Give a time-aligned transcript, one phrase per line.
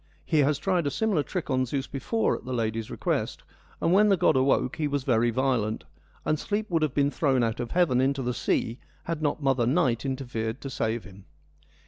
[0.25, 3.43] He has tried a similar trick on Zeus before at the lady's request,
[3.79, 5.83] and when the god awoke he was very violent,
[6.25, 9.67] and Sleep would have been thrown out of heaven into the sea had not mother
[9.67, 11.25] Night interfered to save him.